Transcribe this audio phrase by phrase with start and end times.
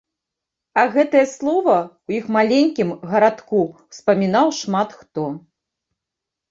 [0.83, 3.63] А гэтае слова ў іх маленькім гарадку
[3.93, 5.23] ўспамінаў шмат хто.